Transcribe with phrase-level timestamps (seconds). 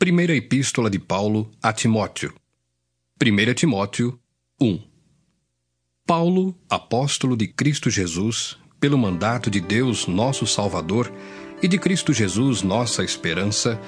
[0.00, 2.32] Primeira Epístola de Paulo a Timóteo.
[3.22, 4.18] 1 Timóteo
[4.58, 4.80] 1
[6.06, 11.12] Paulo, apóstolo de Cristo Jesus, pelo mandato de Deus, nosso Salvador,
[11.62, 13.78] e de Cristo Jesus, nossa esperança,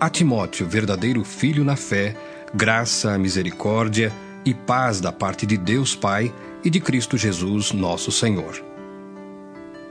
[0.00, 2.16] a Timóteo, verdadeiro filho na fé,
[2.52, 4.12] graça, misericórdia
[4.44, 6.34] e paz da parte de Deus Pai
[6.64, 8.69] e de Cristo Jesus, nosso Senhor.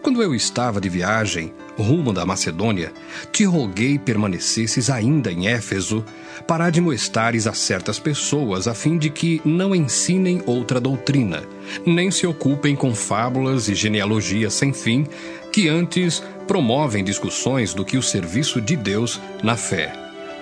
[0.01, 2.93] Quando eu estava de viagem, rumo da Macedônia,
[3.33, 6.05] te roguei permanecesses ainda em Éfeso,
[6.47, 11.43] para admoestares a certas pessoas, a fim de que não ensinem outra doutrina,
[11.85, 15.05] nem se ocupem com fábulas e genealogias sem fim,
[15.51, 19.91] que antes promovem discussões do que o serviço de Deus na fé.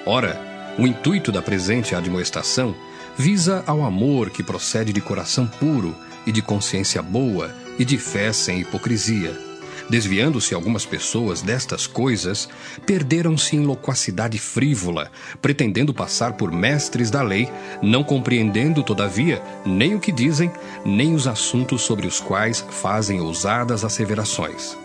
[0.06, 0.40] Ora,
[0.78, 2.76] o intuito da presente admoestação
[3.18, 5.96] visa ao amor que procede de coração puro
[6.28, 9.47] e de consciência boa e de fé sem hipocrisia
[9.90, 12.50] Desviando-se algumas pessoas destas coisas,
[12.86, 15.10] perderam-se em loquacidade frívola,
[15.42, 17.50] pretendendo passar por mestres da lei,
[17.82, 20.52] não compreendendo, todavia, nem o que dizem,
[20.84, 24.78] nem os assuntos sobre os quais fazem ousadas asseverações.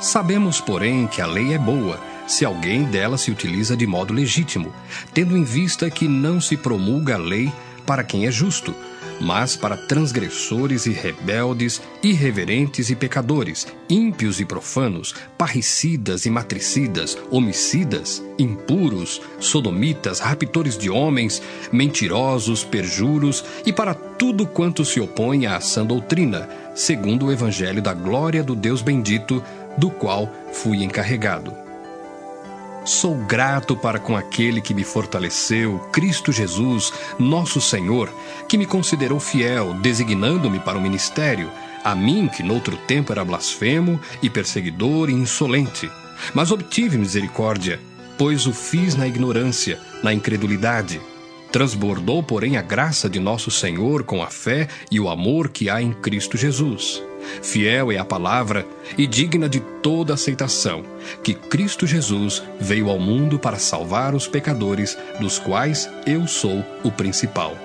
[0.00, 4.72] Sabemos, porém, que a lei é boa, se alguém dela se utiliza de modo legítimo,
[5.12, 7.52] tendo em vista que não se promulga a lei
[7.86, 8.74] para quem é justo,
[9.20, 18.22] mas para transgressores e rebeldes, irreverentes e pecadores, ímpios e profanos, parricidas e matricidas, homicidas,
[18.38, 25.84] impuros, sodomitas, raptores de homens, mentirosos, perjuros e para tudo quanto se opõe à sã
[25.84, 29.42] doutrina, segundo o evangelho da glória do Deus bendito,
[29.78, 31.63] do qual fui encarregado.
[32.84, 38.12] Sou grato para com aquele que me fortaleceu, Cristo Jesus, nosso Senhor,
[38.46, 41.50] que me considerou fiel, designando-me para o ministério,
[41.82, 45.90] a mim que noutro tempo era blasfemo e perseguidor e insolente.
[46.34, 47.80] Mas obtive misericórdia,
[48.18, 51.00] pois o fiz na ignorância, na incredulidade.
[51.50, 55.80] Transbordou, porém, a graça de nosso Senhor com a fé e o amor que há
[55.80, 57.02] em Cristo Jesus.
[57.42, 60.84] Fiel é a palavra e digna de toda aceitação,
[61.22, 66.90] que Cristo Jesus veio ao mundo para salvar os pecadores, dos quais eu sou o
[66.90, 67.56] principal.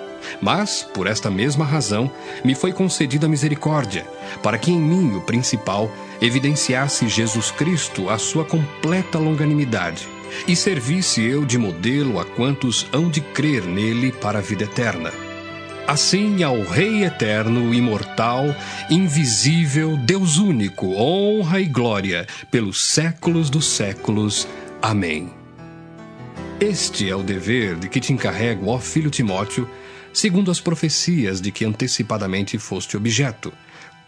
[0.41, 2.11] Mas, por esta mesma razão,
[2.43, 4.05] me foi concedida misericórdia,
[4.43, 5.89] para que em mim, o principal,
[6.21, 10.07] evidenciasse Jesus Cristo a sua completa longanimidade,
[10.47, 15.28] e servisse eu de modelo a quantos hão de crer nele para a vida eterna.
[15.87, 18.55] Assim ao Rei eterno, imortal,
[18.89, 24.47] invisível, Deus único, honra e glória pelos séculos dos séculos.
[24.81, 25.33] Amém.
[26.59, 29.67] Este é o dever de que te encarrego, ó filho Timóteo,
[30.13, 33.51] segundo as profecias de que antecipadamente foste objeto.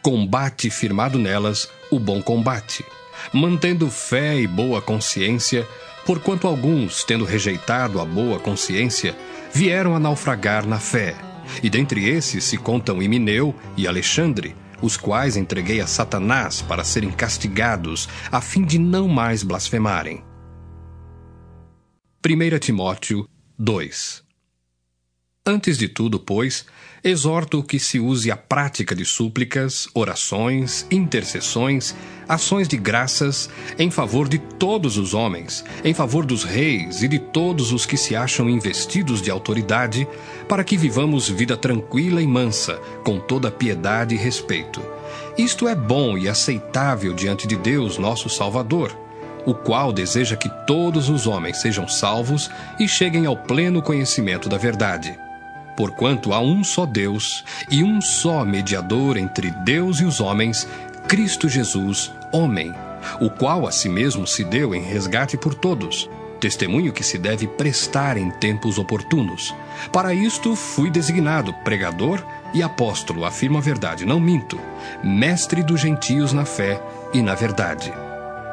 [0.02, 2.86] Combate firmado nelas o bom combate,
[3.34, 5.68] mantendo fé e boa consciência,
[6.06, 9.16] porquanto alguns, tendo rejeitado a boa consciência,
[9.54, 11.16] vieram a naufragar na fé
[11.62, 17.12] e dentre esses se contam Emineu e Alexandre, os quais entreguei a Satanás para serem
[17.12, 20.24] castigados, a fim de não mais blasfemarem.
[22.26, 24.31] 1 Timóteo 2
[25.44, 26.68] Antes de tudo, pois,
[27.04, 31.96] exorto que se use a prática de súplicas, orações, intercessões,
[32.30, 33.50] ações de graças
[33.80, 37.98] em favor de todos os homens, em favor dos reis e de todos os que
[37.98, 40.08] se acham investidos de autoridade,
[40.48, 44.80] para que vivamos vida tranquila e mansa, com toda piedade e respeito.
[45.36, 48.96] Isto é bom e aceitável diante de Deus, nosso Salvador
[49.44, 52.48] o qual deseja que todos os homens sejam salvos
[52.80, 55.18] e cheguem ao pleno conhecimento da verdade.
[55.82, 60.68] Porquanto há um só Deus e um só mediador entre Deus e os homens,
[61.08, 62.72] Cristo Jesus, homem,
[63.20, 66.08] o qual a si mesmo se deu em resgate por todos,
[66.40, 69.56] testemunho que se deve prestar em tempos oportunos.
[69.92, 74.60] Para isto fui designado pregador e apóstolo, afirmo a verdade, não minto,
[75.04, 76.80] mestre dos gentios na fé
[77.12, 77.92] e na verdade.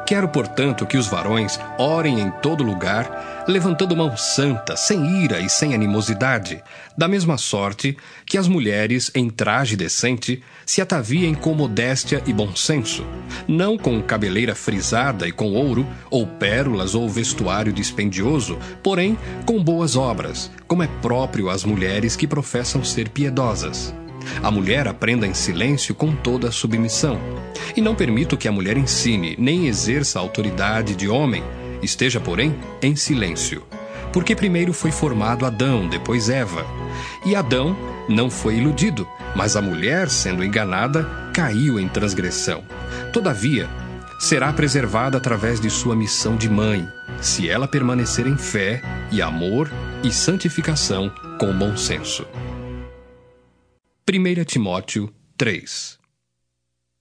[0.09, 5.47] Quero, portanto, que os varões orem em todo lugar, levantando mão santa, sem ira e
[5.47, 6.63] sem animosidade,
[6.97, 7.95] da mesma sorte
[8.25, 13.05] que as mulheres, em traje decente, se ataviem com modéstia e bom senso,
[13.47, 19.15] não com cabeleira frisada e com ouro, ou pérolas ou vestuário dispendioso, porém
[19.45, 23.93] com boas obras, como é próprio às mulheres que professam ser piedosas.
[24.41, 27.19] A mulher aprenda em silêncio com toda a submissão.
[27.75, 31.43] E não permito que a mulher ensine, nem exerça a autoridade de homem,
[31.81, 33.63] esteja, porém, em silêncio.
[34.11, 36.65] Porque primeiro foi formado Adão, depois Eva.
[37.25, 37.75] E Adão
[38.07, 42.63] não foi iludido, mas a mulher, sendo enganada, caiu em transgressão.
[43.13, 43.69] Todavia,
[44.19, 46.87] será preservada através de sua missão de mãe,
[47.21, 48.81] se ela permanecer em fé
[49.11, 49.71] e amor
[50.03, 52.25] e santificação com bom senso.
[54.11, 55.99] 1 Timóteo 3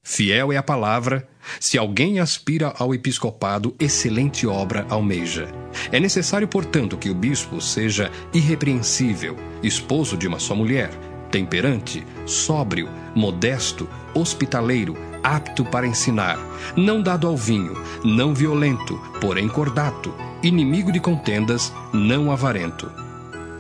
[0.03, 1.27] Fiel é a palavra,
[1.59, 5.51] se alguém aspira ao episcopado, excelente obra almeja.
[5.91, 10.91] É necessário, portanto, que o bispo seja irrepreensível, esposo de uma só mulher,
[11.31, 16.39] temperante, sóbrio, modesto, hospitaleiro, apto para ensinar,
[16.77, 17.73] não dado ao vinho,
[18.05, 23.08] não violento, porém cordato, inimigo de contendas, não avarento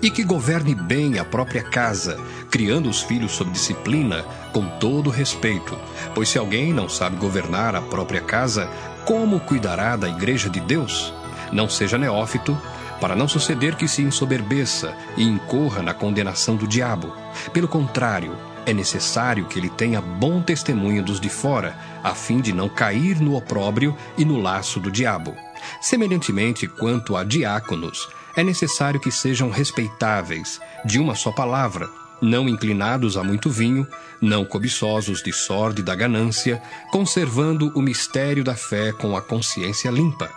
[0.02, 2.18] e que governe bem a própria casa,
[2.50, 5.76] criando os filhos sob disciplina, com todo respeito.
[6.14, 8.68] Pois se alguém não sabe governar a própria casa,
[9.04, 11.12] como cuidará da igreja de Deus?
[11.52, 12.56] Não seja neófito,
[13.00, 17.14] para não suceder que se ensoberbeça e incorra na condenação do diabo.
[17.52, 18.36] Pelo contrário,
[18.66, 23.20] é necessário que ele tenha bom testemunho dos de fora, a fim de não cair
[23.20, 25.34] no opróbrio e no laço do diabo.
[25.80, 31.90] Semelhantemente, quanto a diáconos, é necessário que sejam respeitáveis, de uma só palavra,
[32.22, 33.84] não inclinados a muito vinho,
[34.20, 36.62] não cobiçosos de sorte da ganância,
[36.92, 40.30] conservando o mistério da fé com a consciência limpa.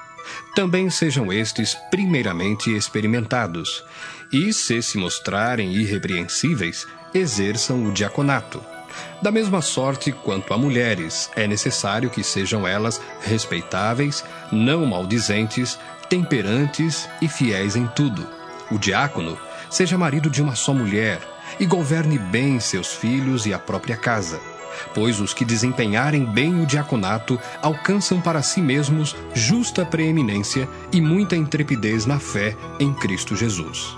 [0.55, 3.83] Também sejam estes primeiramente experimentados,
[4.33, 8.65] e, se se mostrarem irrepreensíveis, exerçam o diaconato.
[9.21, 15.77] Da mesma sorte quanto a mulheres, é necessário que sejam elas respeitáveis, não maldizentes,
[16.11, 18.27] temperantes e fiéis em tudo.
[18.69, 19.37] O diácono
[19.69, 21.21] seja marido de uma só mulher
[21.57, 24.37] e governe bem seus filhos e a própria casa.
[24.93, 31.37] Pois os que desempenharem bem o diaconato alcançam para si mesmos justa preeminência e muita
[31.37, 33.95] intrepidez na fé em Cristo Jesus.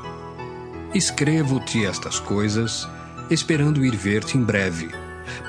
[0.94, 2.88] Escrevo-te estas coisas,
[3.27, 4.92] esperando ir ver-te em breve,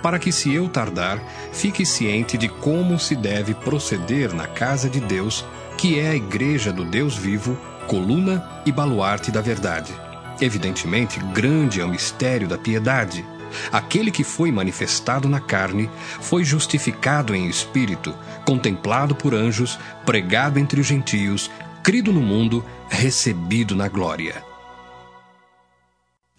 [0.02, 1.20] para que, se eu tardar,
[1.52, 5.44] fique ciente de como se deve proceder na casa de Deus
[5.78, 9.92] que é a Igreja do Deus vivo, coluna e baluarte da verdade.
[10.40, 13.24] Evidentemente, grande é o mistério da piedade.
[13.70, 15.88] Aquele que foi manifestado na carne
[16.20, 21.50] foi justificado em espírito, contemplado por anjos, pregado entre os gentios,
[21.82, 24.42] crido no mundo, recebido na glória.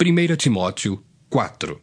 [0.01, 1.81] 1 Timóteo 4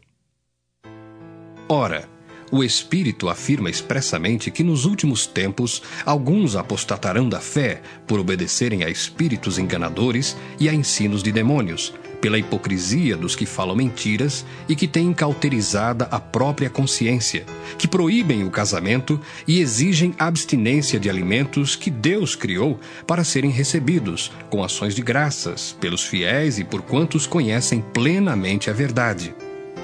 [1.68, 2.06] Ora,
[2.52, 8.90] o Espírito afirma expressamente que nos últimos tempos alguns apostatarão da fé por obedecerem a
[8.90, 14.86] espíritos enganadores e a ensinos de demônios, pela hipocrisia dos que falam mentiras e que
[14.86, 17.46] têm cauterizada a própria consciência,
[17.78, 19.18] que proíbem o casamento
[19.48, 25.74] e exigem abstinência de alimentos que Deus criou para serem recebidos, com ações de graças,
[25.80, 29.34] pelos fiéis e por quantos conhecem plenamente a verdade.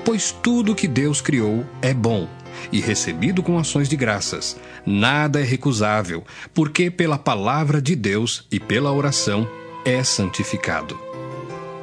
[0.08, 2.26] Pois tudo que Deus criou é bom
[2.72, 4.56] e recebido com ações de graças.
[4.86, 6.24] Nada é recusável,
[6.54, 9.46] porque pela palavra de Deus e pela oração
[9.84, 10.98] é santificado.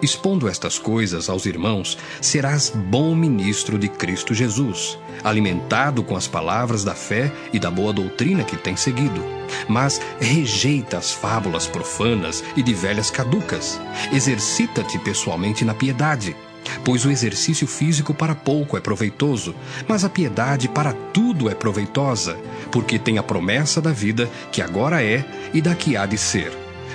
[0.02, 6.84] Expondo estas coisas aos irmãos, serás bom ministro de Cristo Jesus, alimentado com as palavras
[6.84, 9.24] da fé e da boa doutrina que tem seguido.
[9.70, 13.80] Mas rejeita as fábulas profanas e de velhas caducas.
[14.12, 16.36] Exercita-te pessoalmente na piedade
[16.84, 19.56] Pois o exercício físico para pouco é proveitoso,
[19.88, 22.38] mas a piedade para tudo é proveitosa,
[22.72, 26.52] porque tem a promessa da vida que agora é e da que há de ser.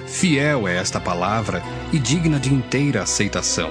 [0.06, 1.62] Fiel é esta palavra
[1.92, 3.70] e digna de inteira aceitação.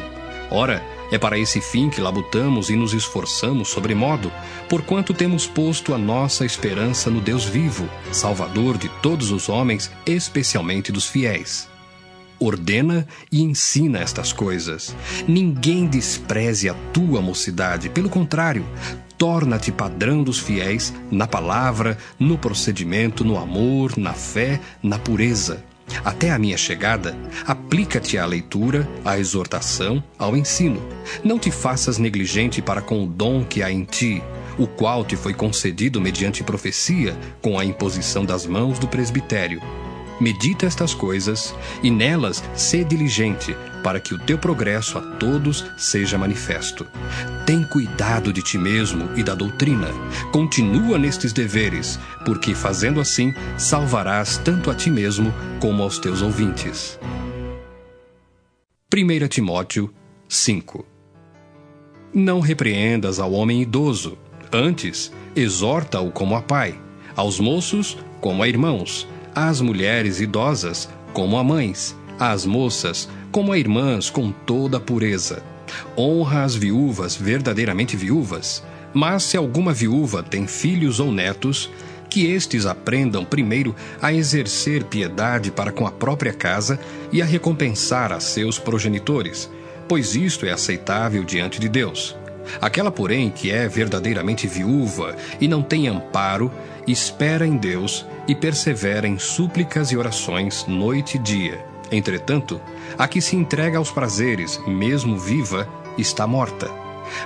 [0.50, 4.32] Ora, é para esse fim que labutamos e nos esforçamos sobremodo,
[4.68, 10.92] porquanto temos posto a nossa esperança no Deus vivo, Salvador de todos os homens, especialmente
[10.92, 11.69] dos fiéis
[12.40, 14.96] ordena e ensina estas coisas.
[15.28, 18.66] Ninguém despreze a tua mocidade, pelo contrário,
[19.18, 25.64] torna-te padrão dos fiéis na palavra, no procedimento, no amor, na fé, na pureza.
[26.06, 30.82] Até a minha chegada, aplica-te à leitura, à exortação, ao ensino.
[31.24, 34.22] Não te faças negligente para com o dom que há em ti,
[34.58, 39.62] o qual te foi concedido mediante profecia, com a imposição das mãos do presbitério
[40.20, 46.18] Medita estas coisas e nelas sê diligente, para que o teu progresso a todos seja
[46.18, 46.86] manifesto.
[47.46, 49.88] Tem cuidado de ti mesmo e da doutrina.
[50.34, 57.00] Continua nestes deveres, porque fazendo assim salvarás tanto a ti mesmo como aos teus ouvintes.
[58.94, 59.94] 1 Timóteo
[60.28, 60.86] 5
[62.14, 64.18] Não repreendas ao homem idoso,
[64.52, 66.78] antes exorta-o como a pai,
[67.16, 73.58] aos moços como a irmãos às mulheres idosas como a mães, às moças como a
[73.58, 75.44] irmãs com toda a pureza.
[75.98, 81.70] Honra as viúvas verdadeiramente viúvas, mas se alguma viúva tem filhos ou netos,
[82.10, 86.80] que estes aprendam primeiro a exercer piedade para com a própria casa
[87.12, 89.50] e a recompensar a seus progenitores,
[89.88, 92.16] pois isto é aceitável diante de Deus.
[92.62, 96.52] Aquela, porém, que é verdadeiramente viúva e não tem amparo,
[96.88, 101.66] espera em Deus e persevera em súplicas e orações noite e dia.
[101.92, 102.62] Entretanto,
[102.98, 106.70] a que se entrega aos prazeres, mesmo viva, está morta.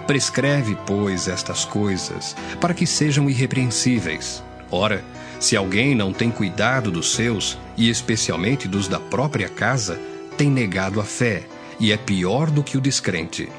[0.08, 4.42] Prescreve, pois, estas coisas, para que sejam irrepreensíveis.
[4.72, 5.04] Ora,
[5.40, 10.00] se alguém não tem cuidado dos seus, e especialmente dos da própria casa,
[10.38, 11.44] tem negado a fé,
[11.80, 13.50] e é pior do que o descrente.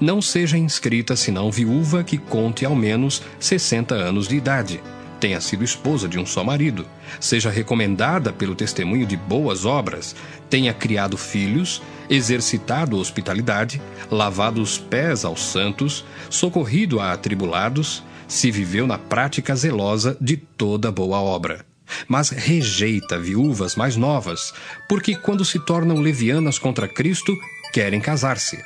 [0.00, 4.80] Não seja inscrita senão viúva que conte ao menos sessenta anos de idade,
[5.22, 6.84] tenha sido esposa de um só marido,
[7.20, 10.16] seja recomendada pelo testemunho de boas obras,
[10.50, 18.84] tenha criado filhos, exercitado hospitalidade, lavado os pés aos santos, socorrido a atribulados, se viveu
[18.84, 21.64] na prática zelosa de toda boa obra.
[22.08, 24.52] Mas rejeita viúvas mais novas,
[24.88, 27.32] porque quando se tornam levianas contra Cristo,
[27.72, 28.58] querem casar-se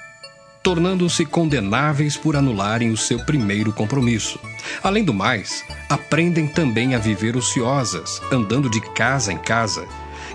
[0.67, 4.37] tornando-se condenáveis por anularem o seu primeiro compromisso.
[4.83, 9.87] Além do mais, aprendem também a viver ociosas, andando de casa em casa.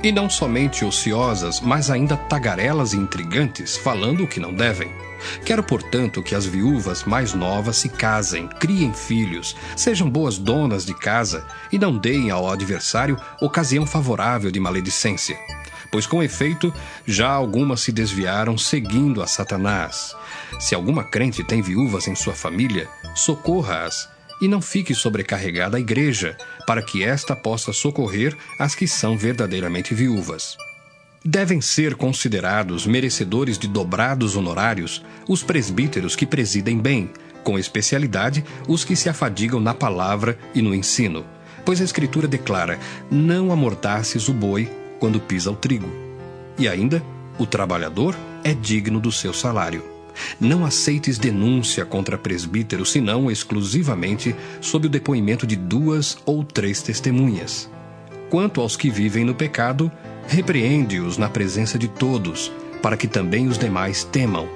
[0.02, 4.90] E não somente ociosas, mas ainda tagarelas e intrigantes, falando o que não devem.
[5.44, 10.94] Quero, portanto, que as viúvas mais novas se casem, criem filhos, sejam boas donas de
[10.94, 15.38] casa e não deem ao adversário ocasião favorável de maledicência
[15.92, 16.74] pois com efeito
[17.06, 20.16] já algumas se desviaram seguindo a Satanás.
[20.60, 24.10] Se alguma crente tem viúvas em sua família, socorra-as
[24.42, 29.94] e não fique sobrecarregada a igreja, para que esta possa socorrer as que são verdadeiramente
[29.94, 30.58] viúvas.
[31.24, 37.12] Devem ser considerados merecedores de dobrados honorários os presbíteros que presidem bem,
[37.44, 41.24] com especialidade os que se afadigam na palavra e no ensino.
[41.64, 42.80] Pois a Escritura declara:
[43.12, 44.68] Não amordaces o boi
[45.02, 45.90] quando pisa o trigo.
[46.60, 47.04] E ainda,
[47.40, 49.84] o trabalhador é digno do seu salário.
[50.40, 57.68] Não aceites denúncia contra presbítero, senão exclusivamente sob o depoimento de duas ou três testemunhas.
[58.30, 59.92] Quanto aos que vivem no pecado,
[60.28, 64.48] repreende-os na presença de todos, para que também os demais temam.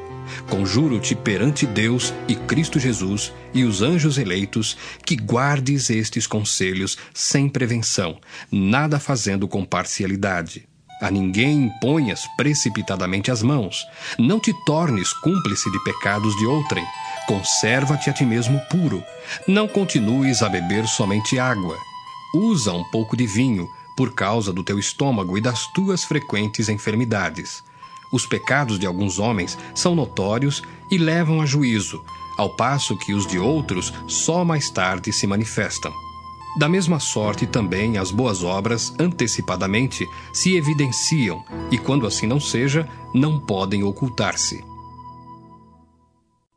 [0.49, 7.49] Conjuro-te perante Deus e Cristo Jesus e os anjos eleitos que guardes estes conselhos sem
[7.49, 8.19] prevenção,
[8.51, 10.67] nada fazendo com parcialidade.
[11.01, 13.85] A ninguém imponhas precipitadamente as mãos.
[14.17, 16.85] Não te tornes cúmplice de pecados de outrem.
[17.27, 19.03] Conserva-te a ti mesmo puro.
[19.45, 21.77] Não continues a beber somente água.
[22.33, 27.63] Usa um pouco de vinho, por causa do teu estômago e das tuas frequentes enfermidades.
[28.15, 32.01] Os pecados de alguns homens são notórios e levam a juízo,
[32.37, 35.91] ao passo que os de outros só mais tarde se manifestam.
[36.57, 42.87] Da mesma sorte também as boas obras antecipadamente se evidenciam e, quando assim não seja,
[43.13, 44.63] não podem ocultar-se.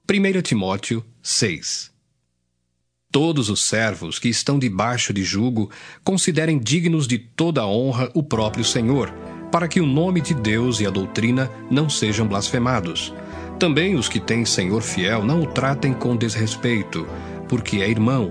[0.09, 1.91] 1 Timóteo 6
[3.11, 5.73] Todos os servos que estão debaixo de jugo
[6.05, 9.13] considerem dignos de toda honra o próprio Senhor
[9.51, 13.15] para que o nome de Deus e a doutrina não sejam blasfemados.
[13.59, 17.07] Também os que têm Senhor fiel não o tratem com desrespeito,
[17.49, 18.31] porque é irmão.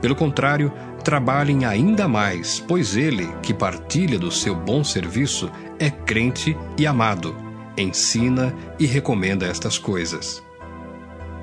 [0.00, 0.72] Pelo contrário,
[1.02, 7.34] trabalhem ainda mais, pois ele, que partilha do seu bom serviço, é crente e amado,
[7.76, 10.42] ensina e recomenda estas coisas.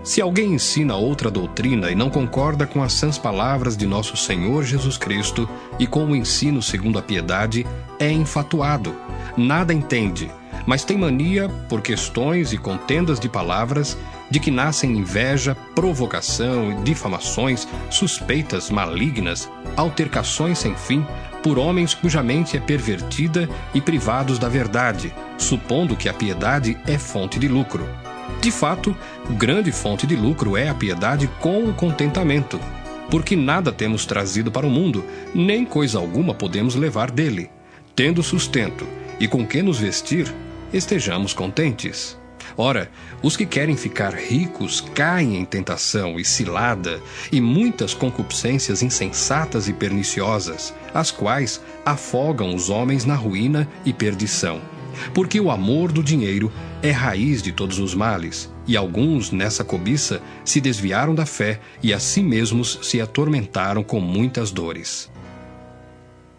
[0.03, 4.63] Se alguém ensina outra doutrina e não concorda com as sãs palavras de nosso Senhor
[4.63, 7.65] Jesus Cristo e com o ensino segundo a piedade,
[7.99, 8.95] é enfatuado,
[9.37, 10.31] nada entende,
[10.65, 13.97] mas tem mania, por questões e contendas de palavras,
[14.29, 21.05] de que nascem inveja, provocação, difamações, suspeitas malignas, altercações sem fim,
[21.43, 26.97] por homens cuja mente é pervertida e privados da verdade, supondo que a piedade é
[26.97, 27.87] fonte de lucro.
[28.41, 28.95] De fato,
[29.31, 32.59] grande fonte de lucro é a piedade com o contentamento,
[33.11, 37.51] porque nada temos trazido para o mundo, nem coisa alguma podemos levar dele.
[37.95, 38.85] Tendo sustento
[39.21, 40.29] e com que nos vestir,
[40.73, 42.17] estejamos contentes.
[42.57, 42.91] Ora,
[43.23, 49.73] os que querem ficar ricos caem em tentação e cilada e muitas concupiscências insensatas e
[49.73, 54.59] perniciosas, as quais afogam os homens na ruína e perdição.
[55.13, 56.51] Porque o amor do dinheiro
[56.83, 61.93] é raiz de todos os males, e alguns, nessa cobiça, se desviaram da fé e
[61.93, 65.09] a si mesmos se atormentaram com muitas dores.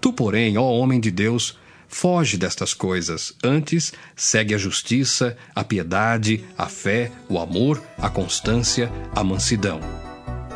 [0.06, 1.58] Tu, porém, ó homem de Deus,
[1.88, 8.88] foge destas coisas, antes segue a justiça, a piedade, a fé, o amor, a constância,
[9.12, 9.80] a mansidão.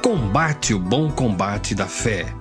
[0.05, 2.33] Combate o bom combate da fé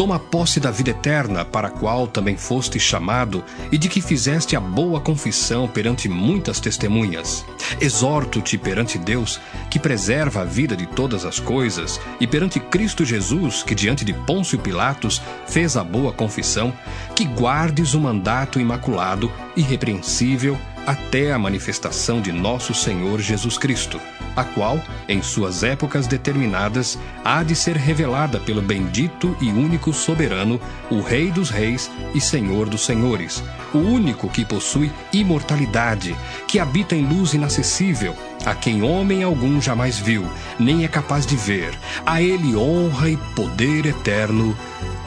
[0.00, 4.56] Toma posse da vida eterna, para a qual também foste chamado, e de que fizeste
[4.56, 7.44] a boa confissão perante muitas testemunhas.
[7.78, 9.38] Exorto-te perante Deus,
[9.68, 14.14] que preserva a vida de todas as coisas, e perante Cristo Jesus, que diante de
[14.14, 16.72] Pôncio Pilatos fez a boa confissão,
[17.14, 20.56] que guardes o mandato imaculado, irrepreensível,
[20.86, 24.00] até a manifestação de nosso Senhor Jesus Cristo
[24.36, 30.60] a qual, em suas épocas determinadas, há de ser revelada pelo bendito e único soberano,
[30.90, 33.42] o Rei dos Reis e Senhor dos Senhores,
[33.74, 39.98] o único que possui imortalidade, que habita em luz inacessível, a quem homem algum jamais
[39.98, 40.26] viu,
[40.58, 41.78] nem é capaz de ver.
[42.06, 44.56] A ele honra e poder eterno.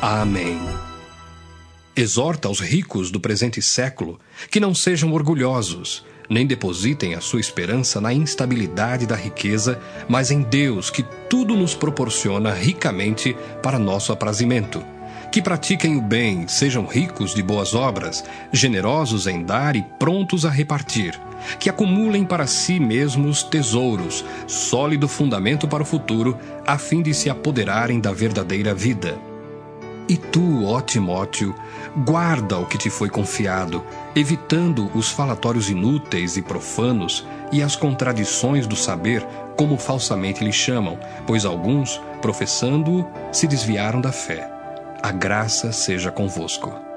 [0.02, 0.60] Amém.
[1.96, 4.20] Exorta aos ricos do presente século
[4.50, 10.42] que não sejam orgulhosos nem depositem a sua esperança na instabilidade da riqueza, mas em
[10.42, 14.84] Deus, que tudo nos proporciona ricamente para nosso aprazimento.
[15.32, 20.50] Que pratiquem o bem, sejam ricos de boas obras, generosos em dar e prontos a
[20.50, 21.20] repartir.
[21.60, 27.30] Que acumulem para si mesmos tesouros, sólido fundamento para o futuro, a fim de se
[27.30, 29.33] apoderarem da verdadeira vida.
[30.08, 31.56] E tu, ó Timóteo,
[31.96, 33.84] guarda o que te foi confiado,
[34.16, 41.00] evitando os falatórios inúteis e profanos e as contradições do saber, como falsamente lhe chamam,
[41.26, 44.50] pois alguns, professando-o, se desviaram da fé.
[45.02, 46.93] A graça seja convosco.